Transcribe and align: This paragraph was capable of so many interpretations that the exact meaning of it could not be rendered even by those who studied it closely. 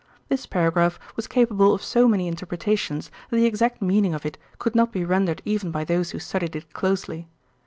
This 0.29 0.47
paragraph 0.47 0.97
was 1.15 1.27
capable 1.27 1.75
of 1.75 1.83
so 1.83 2.07
many 2.07 2.27
interpretations 2.27 3.11
that 3.29 3.37
the 3.37 3.45
exact 3.45 3.83
meaning 3.83 4.15
of 4.15 4.25
it 4.25 4.39
could 4.57 4.73
not 4.73 4.91
be 4.91 5.05
rendered 5.05 5.43
even 5.45 5.69
by 5.69 5.83
those 5.83 6.09
who 6.09 6.17
studied 6.17 6.55
it 6.55 6.73
closely. 6.73 7.27